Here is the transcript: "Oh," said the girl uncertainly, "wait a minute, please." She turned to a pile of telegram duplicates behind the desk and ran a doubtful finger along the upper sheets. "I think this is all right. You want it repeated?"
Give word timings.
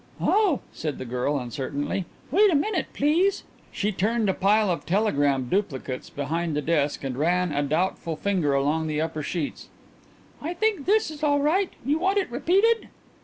"Oh," 0.19 0.61
said 0.73 0.97
the 0.97 1.05
girl 1.05 1.37
uncertainly, 1.37 2.05
"wait 2.31 2.51
a 2.51 2.55
minute, 2.55 2.87
please." 2.91 3.43
She 3.71 3.91
turned 3.91 4.25
to 4.25 4.31
a 4.31 4.35
pile 4.35 4.71
of 4.71 4.83
telegram 4.83 5.47
duplicates 5.47 6.09
behind 6.09 6.55
the 6.55 6.61
desk 6.63 7.03
and 7.03 7.15
ran 7.15 7.51
a 7.51 7.61
doubtful 7.61 8.15
finger 8.15 8.55
along 8.55 8.87
the 8.87 8.99
upper 8.99 9.21
sheets. 9.21 9.67
"I 10.41 10.55
think 10.55 10.87
this 10.87 11.11
is 11.11 11.21
all 11.21 11.39
right. 11.41 11.69
You 11.85 11.99
want 11.99 12.17
it 12.17 12.31
repeated?" 12.31 12.89